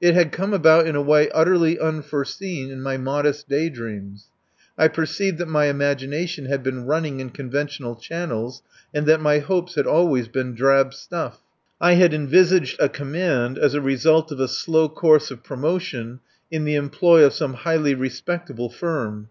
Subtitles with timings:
[0.00, 4.28] It had come about in a way utterly unforeseen in my modest day dreams.
[4.78, 8.62] I perceived that my imagination had been running in conventional channels
[8.94, 11.40] and that my hopes had always been drab stuff.
[11.80, 16.20] I had envisaged a command as a result of a slow course of promotion
[16.52, 19.28] in the employ of some highly respectable firm.